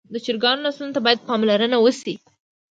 [0.13, 2.15] د چرګانو نسلونو ته باید پاملرنه وشي.